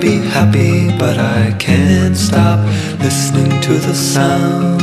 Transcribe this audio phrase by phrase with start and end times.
[0.00, 2.60] Be happy, but I can't stop
[3.00, 4.82] listening to the sound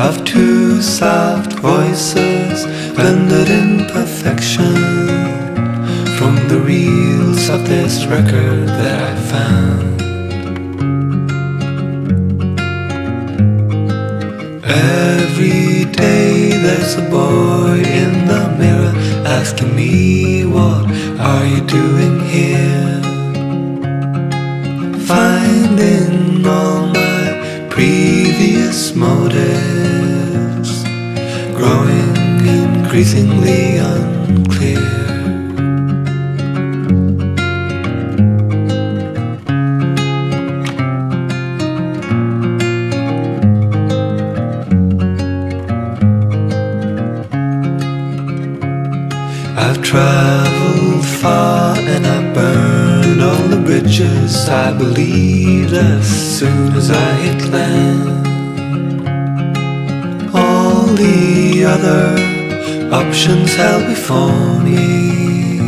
[0.00, 4.74] of two soft voices blended in perfection
[6.16, 10.02] from the reels of this record that I found.
[14.64, 18.92] Every day there's a boy in the mirror
[19.26, 20.86] asking me what
[21.18, 23.01] are you doing here?
[32.92, 34.76] Increasingly unclear.
[49.56, 56.06] I've traveled far and I burned all the bridges I believed as
[56.38, 58.26] soon as I hit land.
[60.34, 62.41] All the other
[62.92, 65.58] options held before me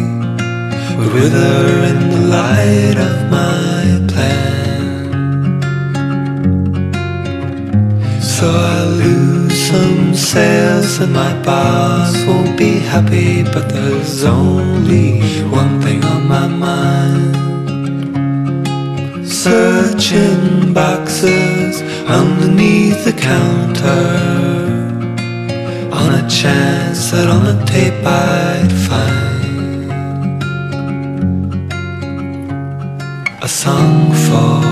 [0.97, 5.62] would wither in the light of my plan.
[8.20, 15.81] So I lose some sales and my boss won't be happy, but there's only one
[15.81, 17.37] thing on my mind.
[19.27, 24.53] Searching boxes underneath the counter
[26.24, 29.92] a chance that on the tape I'd find
[33.42, 34.62] a song for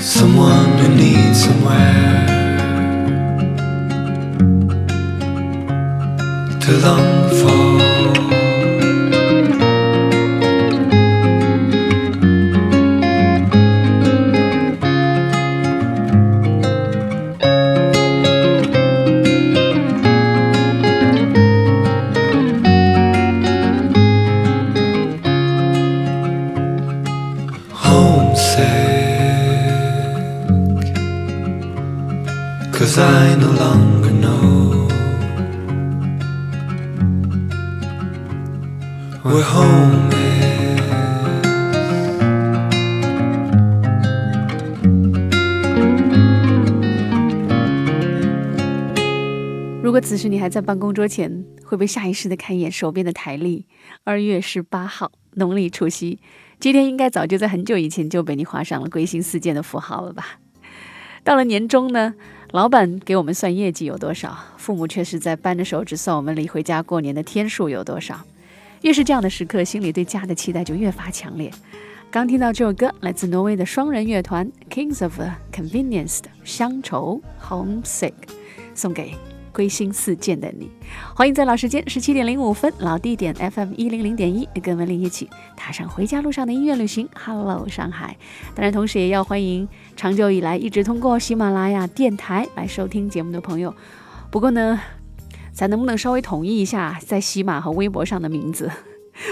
[0.00, 2.26] someone who needs somewhere
[6.60, 7.17] to long
[50.08, 53.66] 此时你还在办公桌前，会不会下意识的看一眼手边的台历？
[54.04, 56.18] 二月十八号，农历除夕，
[56.58, 60.38] 今天应该早就在很久以前就被你画上了归心似箭的符号了吧？
[61.22, 62.14] 到了年终呢，
[62.52, 68.18] 老板给我们算业绩有多少，父母却是在扳着手指算我们离回家过年的天数有多少。
[68.80, 71.52] 越是这样的时刻，心里对家的期待就越发强烈。
[72.10, 75.20] 刚听到这首歌，来自挪威的双人乐团 Kings of
[75.52, 78.12] Convenience 的《乡愁 Homesick》，
[78.74, 79.12] 送给
[79.58, 80.70] 归心似箭的你。
[81.16, 87.08] 欢迎在老时间十七点零五分，老地点 FM 一零零点一，跟文林一起踏上回家路上的音乐旅行。
[87.12, 88.16] Hello，上海！
[88.54, 93.74] 当然，同时也要欢迎长久以来一直通过喜马拉雅电台来收听节目的朋友。
[94.30, 94.80] 不过呢，
[95.52, 98.70] 咱能不能稍微统一一下在喜马和微博上的名字？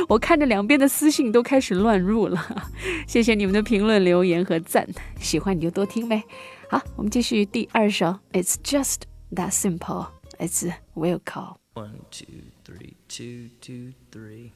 [0.09, 2.65] 我看着两边的私信都开始乱入了，
[3.07, 4.85] 谢谢你们的评论、留言和赞，
[5.21, 6.25] 喜欢你就多听呗。
[6.69, 9.03] 好，我们继续第二首，It's just
[9.33, 10.16] that simple。
[10.39, 14.53] It's will call。One, two, three, two, two, three.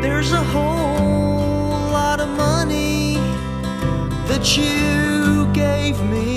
[0.00, 3.14] There's a whole lot of money
[4.28, 6.31] that you gave me.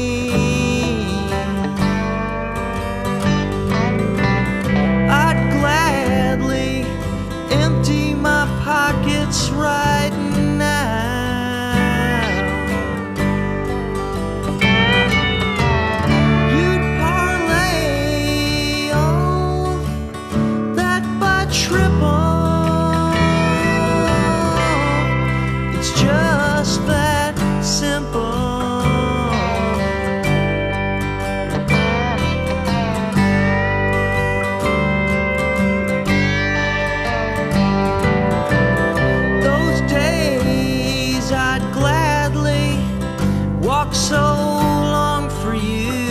[44.05, 46.04] so long for you.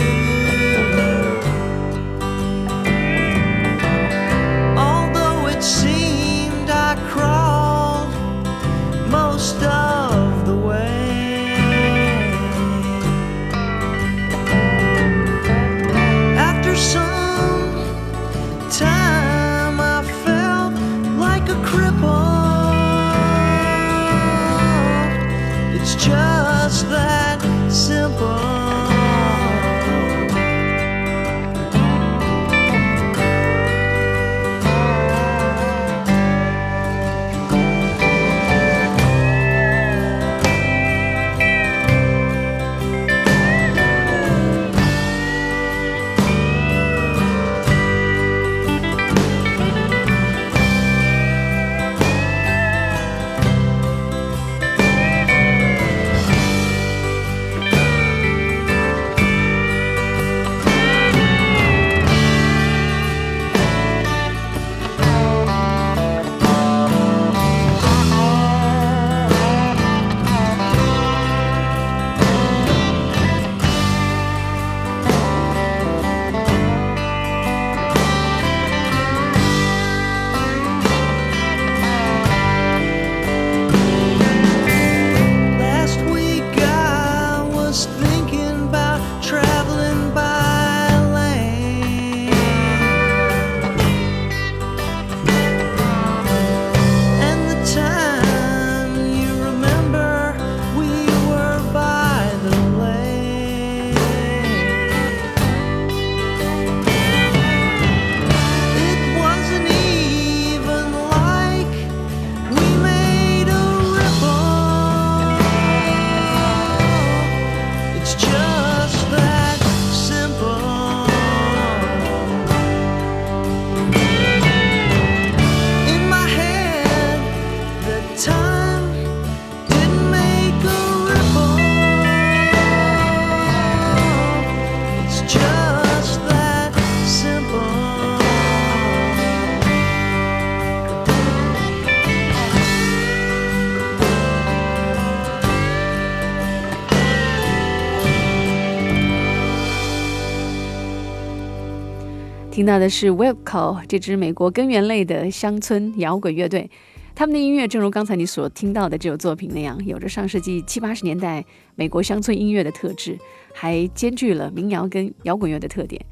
[152.65, 156.67] 听到的是 Wilco 这支美国根源类的乡村摇滚乐队。
[157.13, 161.45] 他们的音乐正如刚才你所听到的这首作品那样，有着上世纪七八十年代
[161.75, 163.19] 美国乡村音乐的特质，
[163.53, 166.03] 还兼具了民谣跟摇滚乐的特点。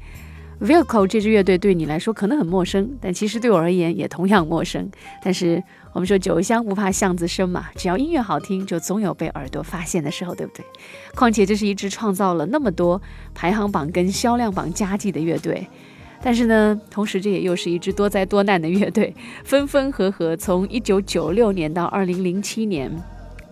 [0.60, 4.88] Wilco 这支乐队对你来说可能很陌生，但其实对我而言也同样陌生。
[5.24, 5.60] 但是
[5.92, 10.64] 我们说酒香不怕巷子深嘛，只要音乐好听，就总有被耳朵发现的时候，对不对？
[11.16, 13.02] 况且这是一支创造了那么多
[13.34, 15.66] 排行榜跟销量榜佳绩的乐队。
[16.24, 22.90] 但是呢，同时这也又是一支多灾多难的乐队， 分分合合，从一九九六年到二零零七年，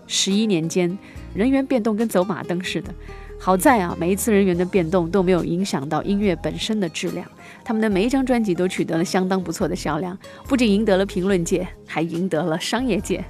[0.07, 0.97] 十一年间，
[1.35, 2.91] 人员变动跟走马灯似的。
[3.39, 7.27] 好在啊，每一次人员的变动都没有影响到音乐本身的质量。
[7.63, 10.17] 他们的每一张专辑都取得了相当不错的销量，
[10.47, 13.23] 不仅赢得了评论界，还赢得了商业界。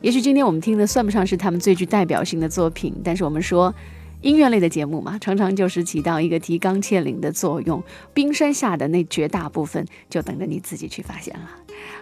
[0.00, 3.74] 也许今天我们听的算不上是他们最具代表性的作品，但是我们说，
[4.22, 7.82] 音乐类的节目嘛，常常就是起到一个提纲挈领的作用。
[8.12, 11.50] 冰山下的那绝大部分，就等着你自己去发现了。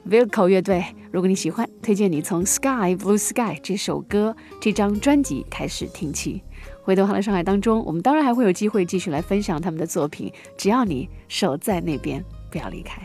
[0.08, 6.42] Vilco 乐队，如果你喜欢，推荐你从《Sky Blue Sky》这首歌、这张专辑开始听起。
[6.82, 10.32] 回头好了，上海当中，我们当然还会有机会继续来分享他们的作品。
[10.56, 13.02] 只要你守在那边，不要离开。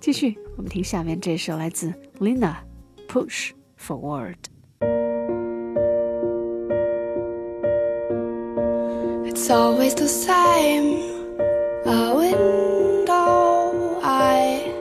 [0.00, 2.54] 继续，我们听下面这首来自 Lina
[3.08, 4.55] Push Forward。
[9.46, 11.38] It's always the same.
[11.86, 14.74] A window I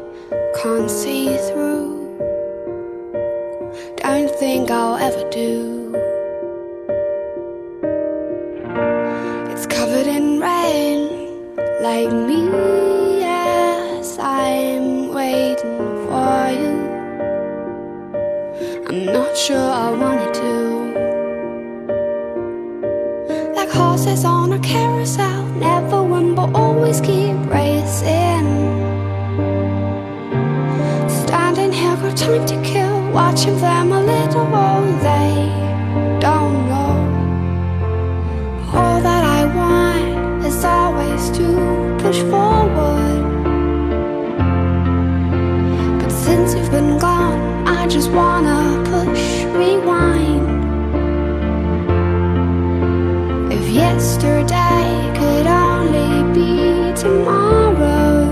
[0.60, 1.94] can't see through.
[3.98, 5.94] Don't think I'll ever do.
[9.52, 11.10] It's covered in rain,
[11.84, 13.20] like me.
[13.20, 16.76] Yes, I'm waiting for you.
[18.90, 20.25] I'm not sure I want to
[24.06, 25.46] horses on a carousel.
[25.56, 28.46] Never win, but always keep racing.
[31.10, 33.12] Standing here, got time to kill.
[33.12, 35.34] Watching them a little while they
[36.20, 36.96] don't know.
[38.74, 41.48] All that I want is always to
[42.04, 43.24] push forward.
[46.00, 48.60] But since you've been gone, I just wanna
[48.92, 50.25] push rewind.
[54.16, 58.28] Yesterday could only be tomorrow,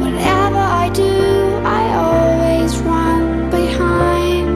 [0.00, 1.12] whatever I do,
[1.64, 4.48] I always run behind.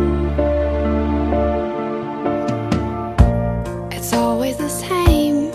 [3.93, 5.53] It's always the same.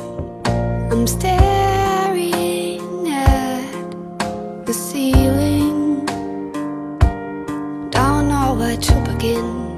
[0.90, 2.80] I'm staring
[3.10, 6.06] at the ceiling,
[7.90, 9.73] don't know where to begin.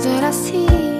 [0.00, 0.99] tudo era assim.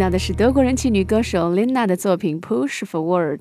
[0.00, 3.36] 到的是德国人气女歌手 Lina 的作品《Push Forward》，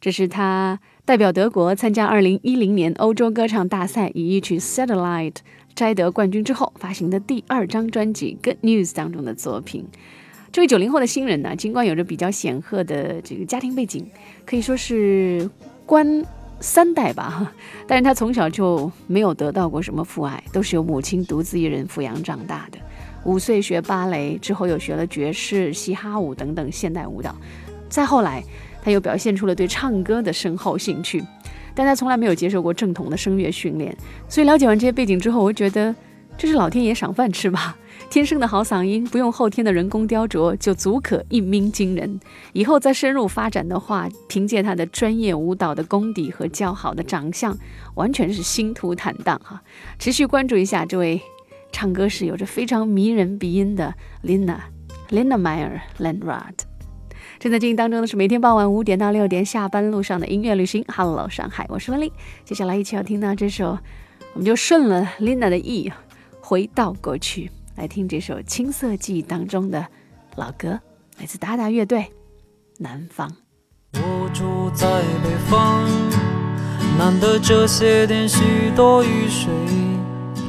[0.00, 5.32] 这是她代表德国参加2010年欧洲歌唱大赛，以一曲《Satellite》
[5.74, 9.88] 摘得冠军之后发行的第二张专辑《Good News》当中的作品。
[10.52, 14.06] 这位九零后的新人呢，尽管有着比较显赫的这个家庭背景，
[14.46, 15.50] 可以说是
[15.84, 16.24] 官
[16.60, 17.52] 三代吧，
[17.88, 22.78] 但是他从小就没有得到过什么父爱，都是由母亲独自一人抚养长大的。
[23.24, 27.34] 五岁学芭蕾，之后又学了爵士、嘻哈舞等等现代舞蹈，
[27.88, 28.42] 再后来。
[28.84, 31.24] 他又表现出了对唱歌的深厚兴趣，
[31.74, 33.96] 但他从来没有接受过正统的声乐训练。
[34.28, 35.96] 所以了解完这些背景之后，我觉得
[36.36, 37.74] 这是老天爷赏饭吃吧。
[38.10, 42.20] 天生的好嗓音，不用后天的人工雕琢，就足可一鸣惊人。
[42.52, 47.56] 以后再深入发展的话，凭借他的专业舞蹈的功底和较好的长相，
[47.94, 49.62] 完全是星途坦荡哈。
[49.98, 51.18] 持续关注一下这位
[51.74, 54.58] 唱歌是有着非常迷人鼻音的 Lina
[55.10, 56.60] Lina Meyer Landrat，。
[57.40, 60.84] 正在进行当中的是每天傍晚五点到六点下班路上的音乐旅行。
[60.86, 62.12] Hello，上海，我是温丽。
[62.44, 63.76] 接下来一起要听到这首，
[64.34, 65.92] 我们就顺了 Lina 的意，
[66.40, 69.84] 回到过去，来听这首《青涩记忆》当中的
[70.36, 70.78] 老歌，
[71.18, 71.98] 来自达达乐队
[72.78, 73.28] 《南方》。
[73.94, 75.84] 我住在北方，
[76.96, 79.52] 难得这些天许多雨水，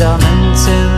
[0.00, 0.97] 我家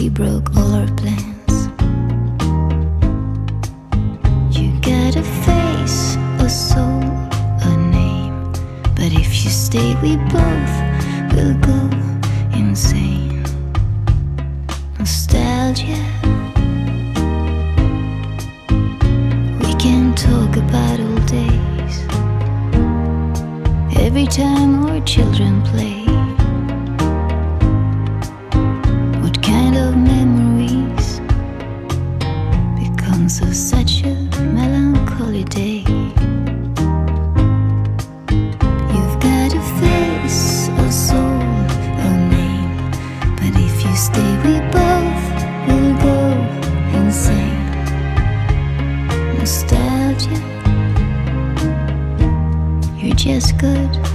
[0.00, 1.68] We broke all our plans.
[4.56, 7.02] You got a face, a soul,
[7.68, 8.50] a name.
[8.96, 10.74] But if you stay, we both
[11.34, 11.80] will go
[12.56, 13.44] insane.
[14.98, 16.02] Nostalgia.
[19.60, 21.94] We can talk about old days.
[24.00, 25.99] Every time our children play.
[53.30, 54.09] kiss good.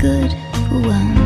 [0.00, 0.32] Good.
[0.68, 1.19] For one um.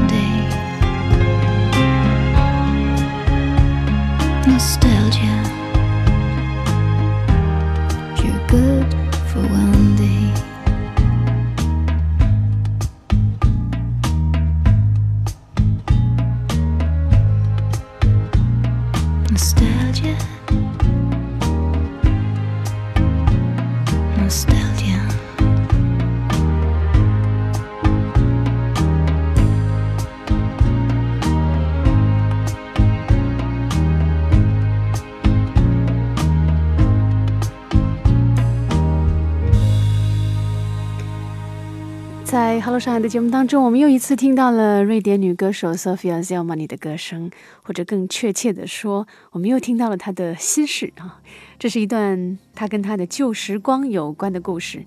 [42.74, 47.30] 在上海”的节目当中，我们又一次听到了瑞典女歌手 Sofia Zelmani 的歌声，
[47.62, 51.20] 或者更确切的说，我们又听到了她的心事啊。
[51.56, 54.86] 这是一段她跟她的旧时光有关的故事。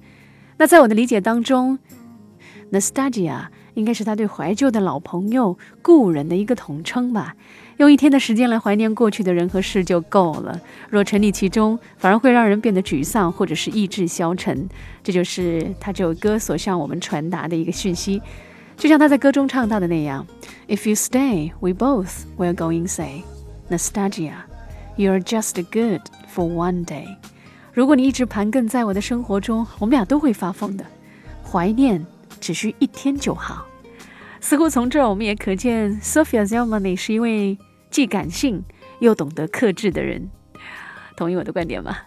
[0.57, 1.79] 那在我的理解当中
[2.73, 3.45] ，nostalgia
[3.75, 7.37] 应该是她对怀旧的老朋友、故人的一个统称吧。
[7.77, 10.59] 用一天的时间来怀念过去的人和事就够了。
[10.89, 14.67] 若沉溺其中，反而会让人变得沮丧，或者是意志消沉。
[15.03, 18.21] 这就是他这首歌所向我们传达的一个讯息。
[18.75, 20.25] 就像他在歌中唱到的那样
[20.67, 23.23] ：“If you stay, we both will go insane.
[23.69, 24.33] Nostalgia,
[24.95, 26.01] you're just good
[26.33, 27.05] for one day。”
[27.73, 30.83] 如果你一直盘亘在我的生活中，我们俩都会发疯的。
[31.43, 32.05] 怀念
[32.39, 33.65] 只需一天就好。
[34.39, 37.57] 似乎从这儿我们也可见，Sophia Zelmani 是一位
[37.89, 38.63] 既感性
[38.99, 40.29] 又懂得克制的人。
[41.15, 41.97] 同意我的观点吗？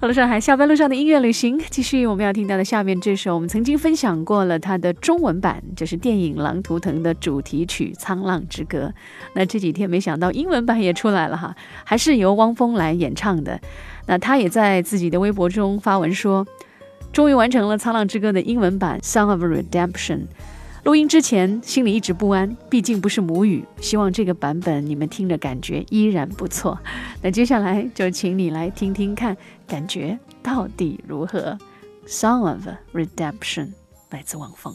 [0.00, 8.86] 好了，上海下班路上的音乐旅行，继续我们要听到的下面这首，我们曾经分享过了它的中文版，就是电影《狼图腾》的主题曲《沧浪之歌》。
[9.34, 11.52] 那这几天没想到英文版也出来了哈，
[11.82, 13.60] 还是由汪峰来演唱的。
[14.06, 16.46] 那他也在自己的微博中发文说，
[17.12, 20.18] 终于完成了《沧浪之歌》的英文版《Song of Redemption》。
[20.84, 23.64] 录音之前心里一直不安，毕竟不是母语。
[23.80, 26.78] 希望这个版本你们听着感觉依然不错。
[27.22, 29.36] 那接下来就请你来听听看，
[29.66, 31.58] 感觉到底如何
[32.06, 33.72] ？Song of Redemption
[34.10, 34.74] 来自汪峰。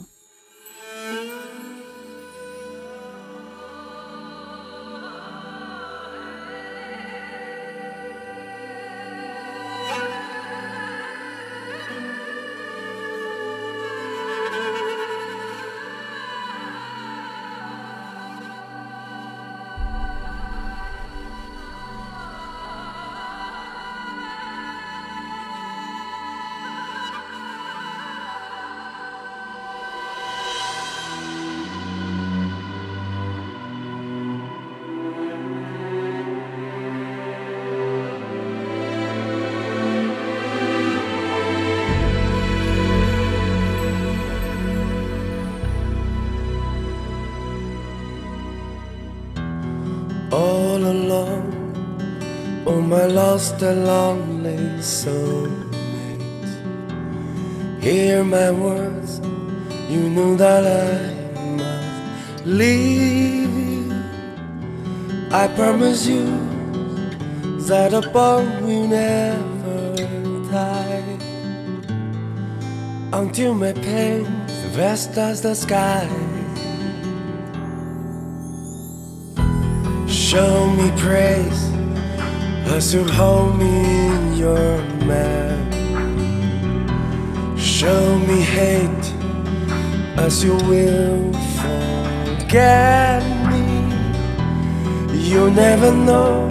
[53.44, 56.22] Lost and lonely soulmate.
[57.82, 59.20] Hear my words,
[59.90, 63.92] you know that I must leave you.
[65.30, 66.24] I promise you
[67.68, 69.94] that a bond will never
[70.50, 71.18] die
[73.12, 74.24] until my pain
[74.72, 76.08] vast as the sky.
[80.08, 81.73] Show me praise
[82.66, 85.58] as you hold me in your man.
[87.58, 89.06] Show me hate
[90.16, 93.64] as you will forget me.
[95.12, 96.48] You'll never know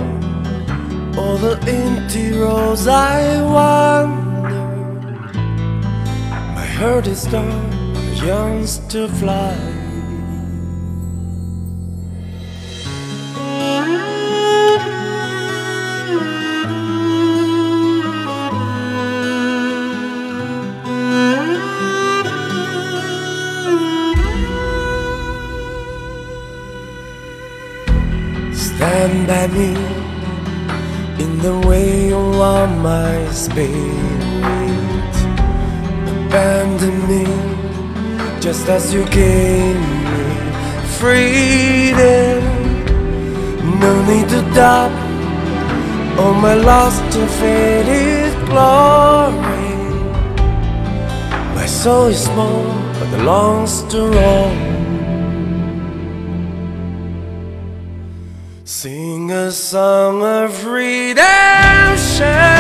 [1.18, 4.68] all the empty roads I wander.
[6.56, 7.74] My heart is dark,
[8.22, 9.73] yearns to fly.
[29.34, 29.76] Me
[31.24, 35.14] in the way you want my spirit.
[36.08, 37.26] Abandon me
[38.40, 40.26] just as you gave me
[40.98, 42.42] freedom.
[43.80, 44.94] No need to doubt
[46.20, 49.76] all my lost and faded glory.
[51.54, 52.64] My soul is small,
[53.00, 54.73] but belongs to Rome.
[59.54, 62.53] Song of redemption.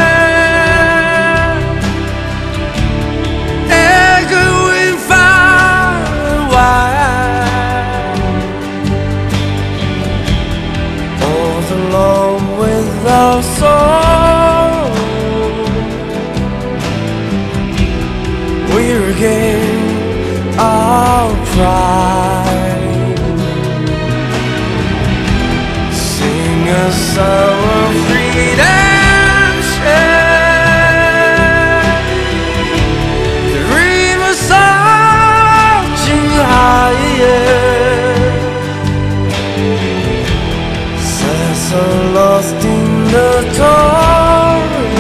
[42.14, 44.94] Lost in the torrent.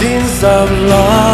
[0.00, 1.27] Winds of love,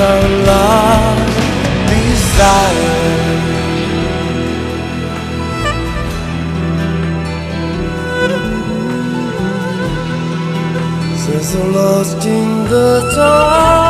[0.00, 1.36] are lost
[1.90, 3.20] desire.
[11.22, 13.89] Says so lost in the dark.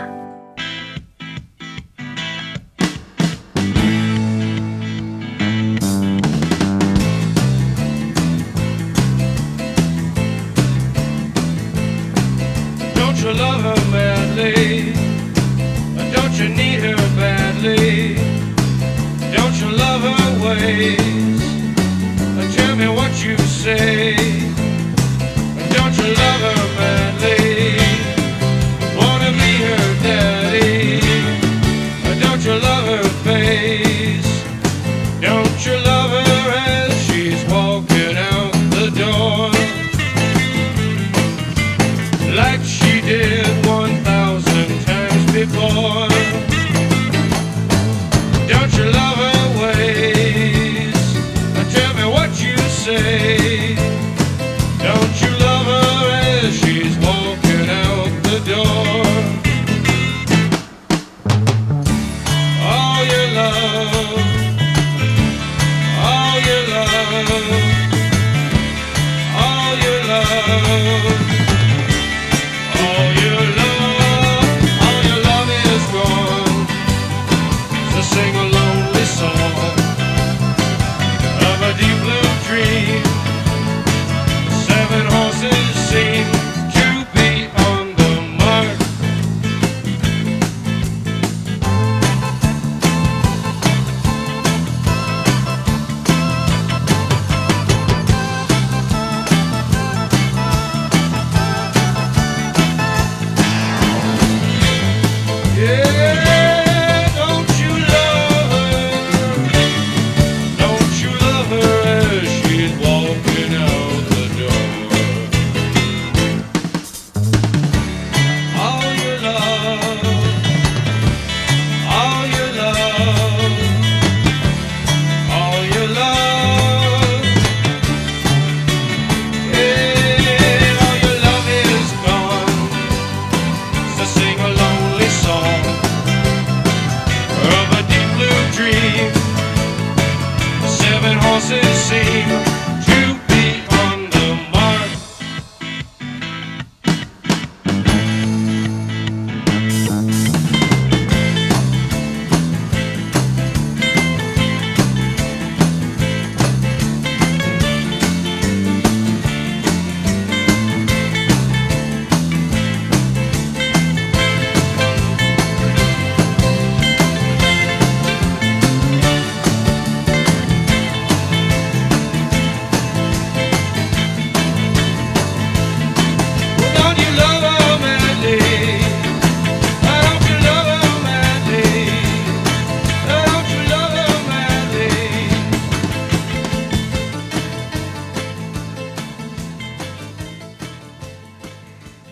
[67.31, 67.60] river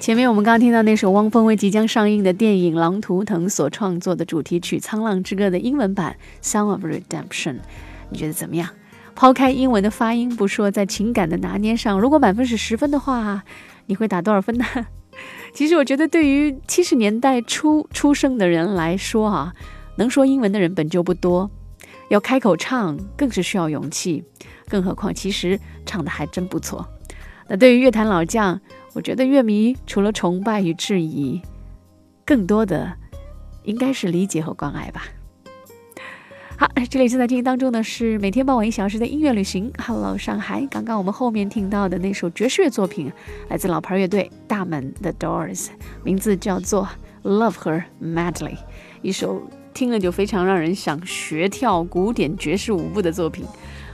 [0.10, 7.54] 前面我们刚刚听到那首汪峰为即将上映的电影《狼图腾》所创作的主题曲《沧浪之歌》的英文版《Song of Redemption》，
[8.10, 8.70] 你觉得怎么样？
[9.14, 13.44] 抛开英文的发音不说，在情感的拿捏上，如果满分是十分的话，
[13.86, 14.66] 你会打多少分呢？
[15.54, 19.54] 其实我觉得，对于七十年代初出生的人来说啊，
[19.98, 21.52] 能说英文的人本就不多，
[22.10, 24.24] 要开口唱更是需要勇气，
[24.68, 26.84] 更何况其实唱的还真不错。
[27.48, 28.60] 那对于乐坛老将，
[28.94, 31.42] 我觉得乐迷除了崇拜与质疑，
[32.26, 32.92] 更多的
[33.64, 35.04] 应该是理解和关爱吧。
[36.58, 39.72] 好，这里正在进行当中呢，是每天傍晚一小时的音乐旅行。
[39.78, 40.68] Hello，上海。
[40.70, 43.10] 刚刚我们后面听到的那首爵士乐作品，
[43.48, 45.68] 来自老牌乐队大门 The Doors，
[46.04, 46.90] 名字叫做
[47.30, 48.56] 《Love Her Madly》，
[49.02, 49.42] 一首
[49.74, 53.46] 听了就非常让人想学跳古典爵士舞步的作品。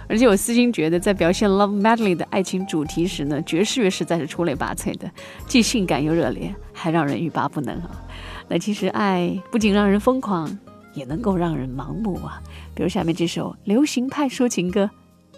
[0.07, 5.09] 而且我私心觉得，在表现《Love Madly》的爱情主题时呢，爵士乐实在是出类拔萃的，
[5.47, 8.05] 既性感又热烈，还让人欲罢不能啊！
[8.47, 10.57] 那其实爱不仅让人疯狂。
[10.95, 12.41] 也能够让人盲目啊！
[12.73, 14.89] 比如下面这首流行派抒情歌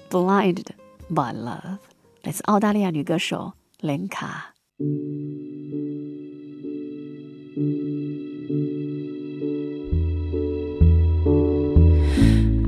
[0.11, 0.67] 《Blinded
[1.09, 1.61] by Love》，
[2.21, 4.07] 来自澳大利亚女歌手 lenka。
[4.07, 4.53] 卡。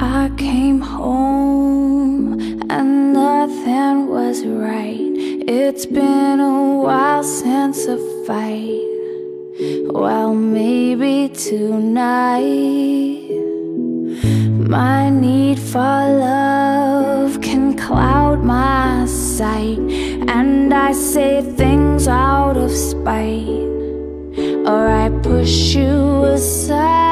[0.02, 2.40] I came home
[2.70, 5.12] and nothing was right.
[5.46, 8.82] It's been a while since a fight.
[9.92, 12.40] Well, maybe tonight
[14.70, 19.80] my need for love can cloud my sight,
[20.30, 23.68] and I say things out of spite,
[24.66, 27.09] or I push you aside.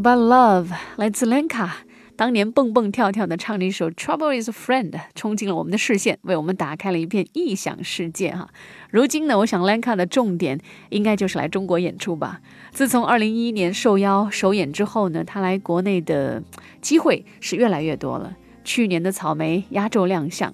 [0.00, 1.68] By Love 来自 Lenka，
[2.16, 8.48] 当年蹦蹦跳跳的唱了一首《Trouble Is a Friend》，冲进了我们的视线，为我们打开了一片异想世界哈。
[8.90, 12.40] 如今呢，我想 Lenka 的重点应该就是来中国演出吧。
[12.72, 16.42] 自从2011年受邀首演之后呢，他来国内的
[16.80, 18.34] 机会是越来越多了。
[18.64, 20.50] 去年的草莓压轴亮相，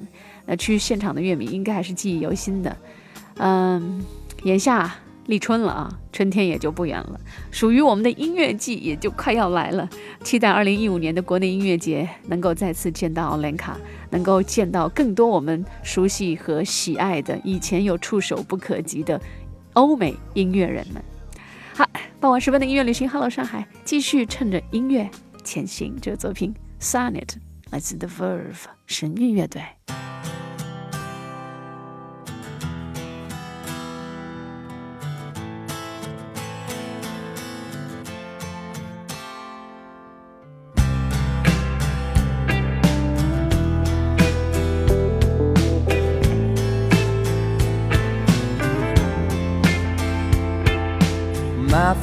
[0.47, 2.77] 那去现场的乐迷应该还是记忆犹新的。
[3.37, 4.05] 嗯，
[4.43, 4.93] 眼下
[5.27, 7.21] 立春了啊，春天也就不远了，
[7.51, 9.89] 属于我们的音乐季也就快要来了。
[10.23, 13.77] 期待二零一五年的国内音乐节能够再次见到奥兰卡，
[14.11, 19.21] 能够见到更多我们熟悉和喜爱的、以前有触手不可及的
[19.73, 21.03] 欧美音乐人们。
[21.75, 21.89] 好，
[22.21, 25.11] 傍晚时分的音乐旅行，Hello 上海，继续趁着音乐
[25.45, 25.95] 前行。
[26.01, 27.27] 这个作品《Sonnet》
[27.71, 29.63] 来自 The Verve 神韵乐队。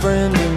[0.04, 0.53] Friend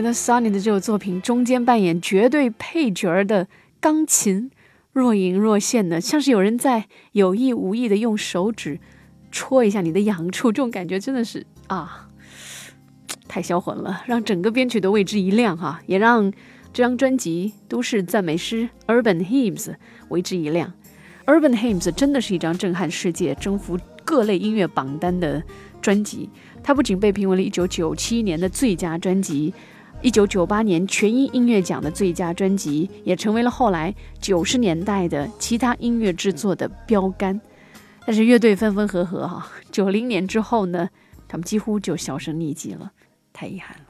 [0.00, 3.46] 觉得 Sonny 的这首作品中间扮演绝对配角的
[3.80, 4.50] 钢琴
[4.94, 8.80] 若隐若现的，像是有人在有意无意的用手指
[9.30, 12.08] 戳一下你的痒处，这种感觉真的是啊，
[13.28, 16.32] 太销魂了，让整个编曲都为之一亮哈，也让
[16.72, 18.70] 这张专辑《都市赞美诗》
[19.02, 19.74] （Urban Hymns）
[20.08, 20.72] 为之一亮。
[21.26, 25.42] Urban Hymns 真的是一张震撼世界、征服各类音乐榜单的
[25.82, 26.30] 专辑。
[26.62, 29.52] 它不仅被评为了1997年的最佳专辑
[30.02, 37.38] 一九九八年全英音乐奖的最佳专辑，也成为了后来九十年代的其他音乐制作的标杆。
[38.06, 40.88] 但是乐队分分合合哈，九零年之后呢，
[41.28, 42.92] 他们几乎就销声匿迹了，
[43.32, 43.89] 太遗憾了。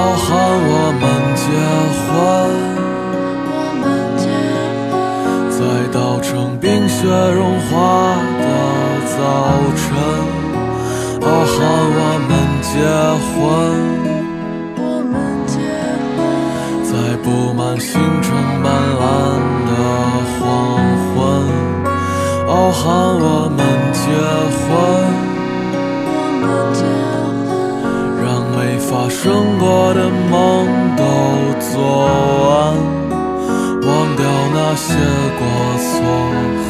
[0.00, 0.28] 傲寒
[0.72, 1.04] 我们
[1.36, 1.44] 结
[2.00, 2.08] 婚，
[5.50, 5.60] 在
[5.92, 7.38] 稻城冰雪融
[7.68, 7.70] 化
[8.40, 8.42] 的
[9.12, 9.14] 早
[9.76, 9.82] 晨。
[11.20, 11.54] 傲寒
[11.98, 12.32] 我们
[12.64, 12.72] 结
[13.28, 13.36] 婚，
[16.82, 16.92] 在
[17.22, 18.32] 布满星辰
[18.62, 19.02] 斑斓
[19.68, 19.70] 的
[20.32, 20.40] 黄
[21.12, 21.14] 昏。
[22.48, 22.80] 傲寒
[23.20, 23.24] 我
[23.54, 23.58] 们
[23.92, 24.00] 结
[24.64, 24.66] 婚。
[28.90, 30.66] 把发生过的梦
[30.96, 31.04] 都
[31.60, 31.80] 做
[32.50, 32.76] 完，
[33.82, 34.94] 忘掉那些
[35.38, 35.42] 过
[35.78, 36.69] 错。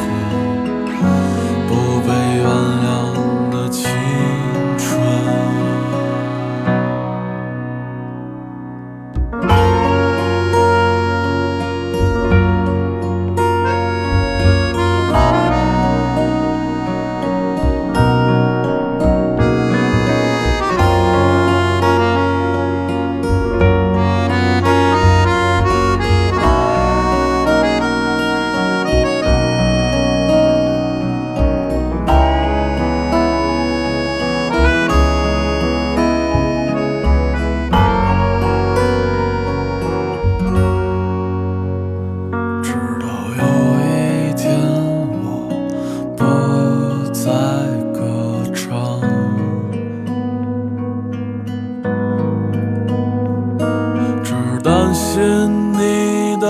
[54.91, 56.47] 担心你的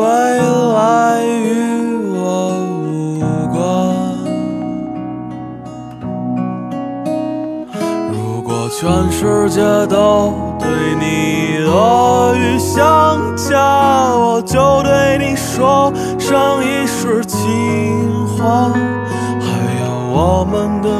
[0.00, 0.04] 未
[0.74, 2.20] 来与我
[2.84, 3.18] 无
[3.48, 3.56] 关。
[8.12, 10.68] 如果全世界都对
[11.00, 13.56] 你恶语相加，
[14.14, 17.40] 我就对你说上一世情
[18.36, 18.74] 话。
[19.40, 19.48] 还
[19.80, 20.99] 有我们的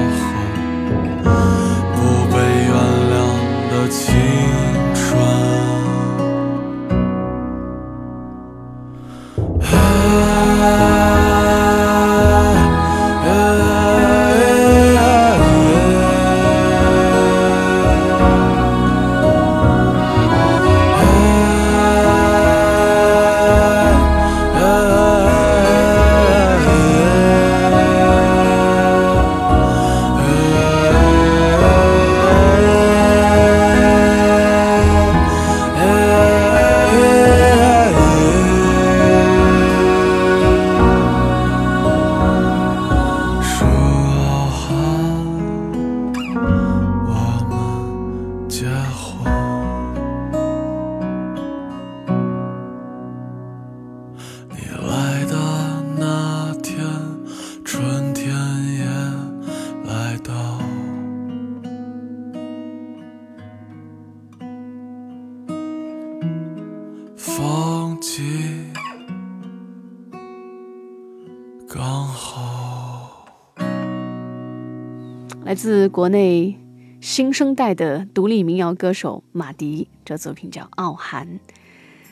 [75.61, 76.57] 自国内
[77.01, 81.27] 新生代的独立民谣歌手马迪，这作品叫《傲寒》。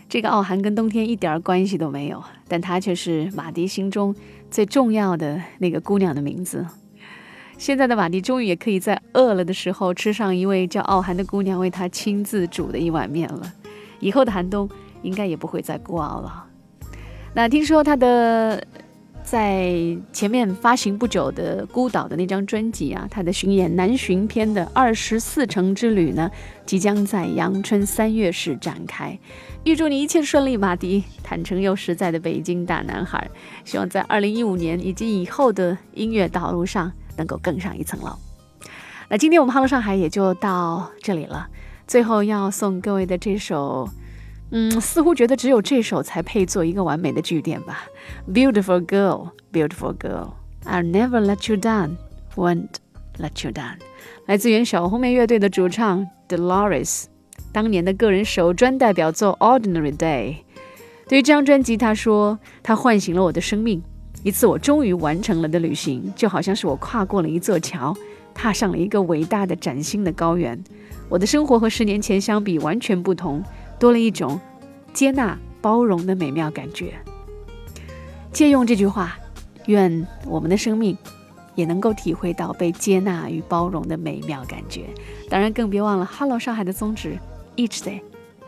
[0.08, 4.16] 这个傲寒跟冬天一点关系都没有，但它却是马迪心中
[4.52, 6.64] 最重要的那个姑娘的名字。
[7.58, 13.52] 现在的马迪终于也可以在饿了的时候吃上一位叫傲寒的姑娘为他亲自煮的一碗面了。
[14.00, 14.70] 以后的寒冬
[15.02, 16.46] 应该也不会再孤傲了。
[17.34, 18.64] 那听说他的
[19.30, 26.32] 在前面发行不久的《孤岛》的那张专辑啊，他的巡演南巡篇的二十四城之旅呢，
[26.66, 29.16] 即将在阳春三月时展开。
[29.66, 33.30] 预祝你一切顺利，马迪，坦诚又实在的北京大男孩。
[33.64, 38.18] 希望在二零一五年以及以后的音乐道路上能够更上一层楼。
[39.10, 41.48] 那今天我们哈喽上海也就到这里了。
[41.86, 43.88] 最后要送各位的这首，
[44.52, 47.84] 嗯，似乎觉得只有这首才配做一个完美的句点吧。
[48.32, 50.32] Beautiful girl, beautiful girl,
[50.66, 51.98] I'll never let you down,
[52.36, 52.68] won't
[53.18, 53.76] let you down。
[54.26, 57.06] 来自原小红莓乐队的主唱 Dolores，
[57.52, 60.34] 当年的个人首专代表作《Ordinary Day》。
[61.08, 63.82] 对于这张专辑，他说：“它唤醒了我的生命，
[64.24, 67.96] 一次我终于完成了的旅行，就好像是我跨过了一座桥，
[68.36, 70.64] 踏上了一个伟大的崭新的高原。
[71.08, 73.44] 我的生活和十年前相比完全不同，
[73.80, 74.40] 多了一种
[74.94, 76.94] 接纳、包容的美妙感觉。”
[78.32, 79.18] 借用这句话，
[79.66, 80.98] 愿我们的生命
[81.56, 84.86] 也能够体会到被接纳与包容的美妙感觉。
[85.30, 87.18] 当然，更别忘了 “Hello 上海”的宗旨
[87.56, 88.02] ：Each day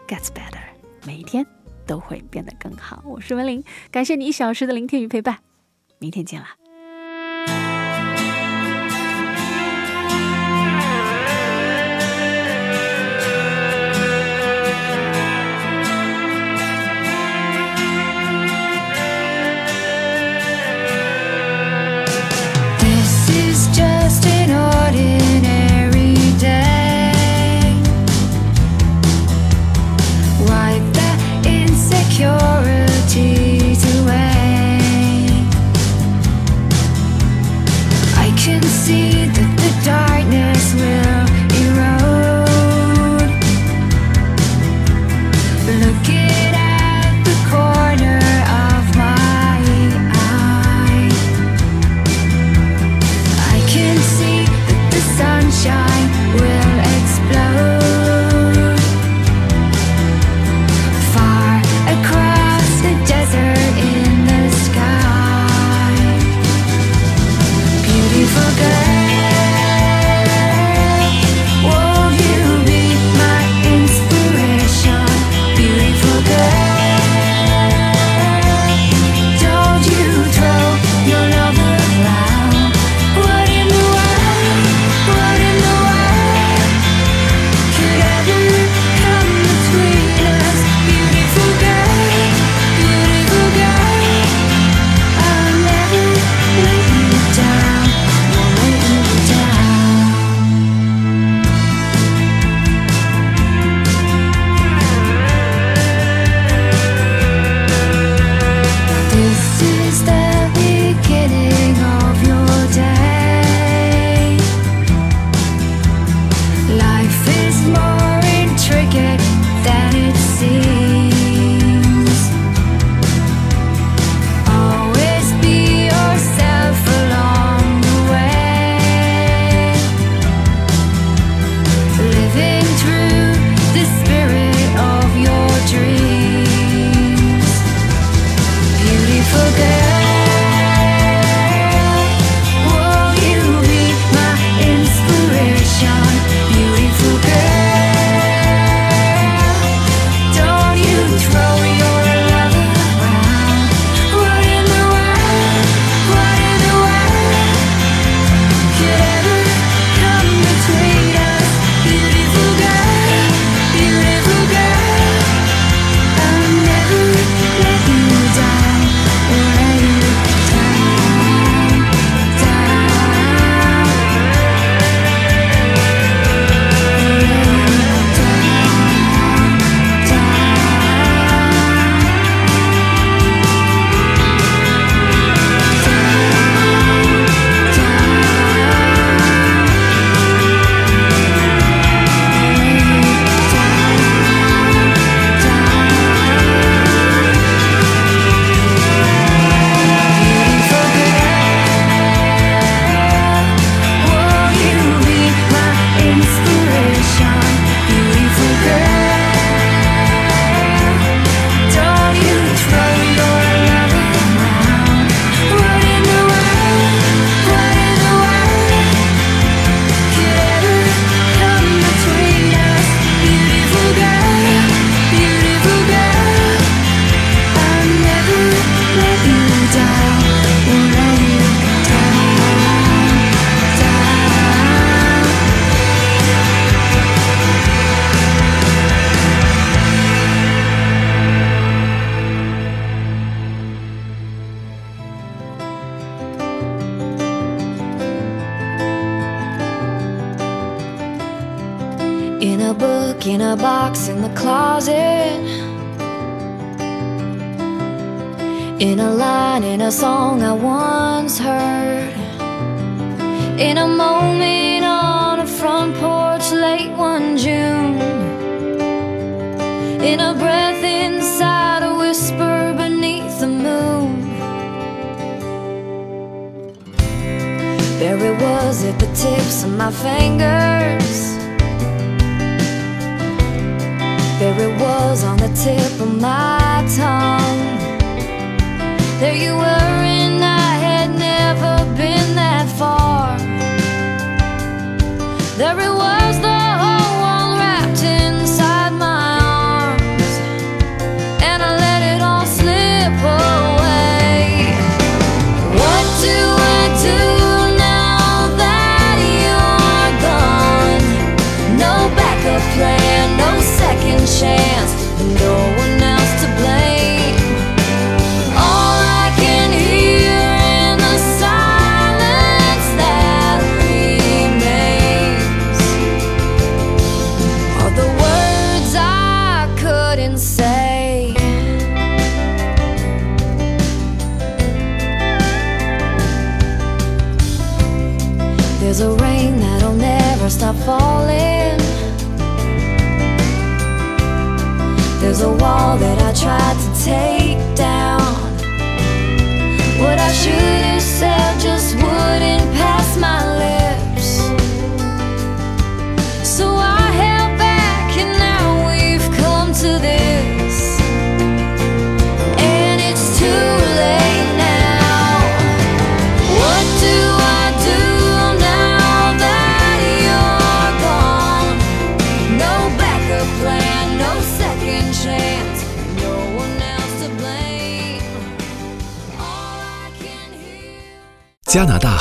[0.08, 0.62] gets better，
[1.06, 1.46] 每一天
[1.88, 3.04] 都会变得更好。
[3.06, 5.40] 我是文玲，感谢你一小时的聆听与陪伴，
[5.98, 6.61] 明天见啦。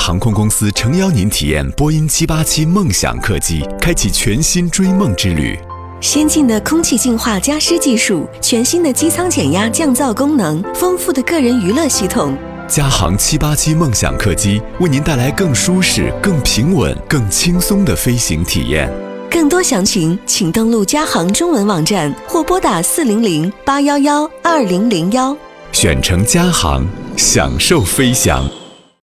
[0.01, 5.55] 航空公司诚邀您体验波音787梦想客机，开启全新追梦之旅。
[6.01, 12.35] 先进的空气净化加湿技术，全新的机舱减压降噪功能，丰富的个人娱乐系统。
[12.67, 18.91] 加航787梦想客机为您带来更舒适、更平稳、更轻松的飞行体验。
[19.29, 25.37] 更多详情，请登录加航中文网站或拨打四零零八幺幺二零零幺。
[25.71, 26.83] 选乘加航，
[27.15, 28.49] 享受飞翔。